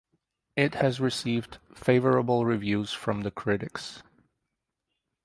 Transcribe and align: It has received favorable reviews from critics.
It 0.55 0.73
has 0.73 0.99
received 0.99 1.59
favorable 1.75 2.43
reviews 2.43 2.91
from 2.91 3.21
critics. 3.29 4.01